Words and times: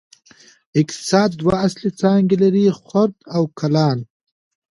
اقتصاد 0.79 1.29
دوه 1.41 1.55
اصلي 1.65 1.89
څانګې 1.99 2.35
لري: 2.43 2.65
خرد 2.79 3.15
او 3.35 3.43
کلان. 3.59 3.99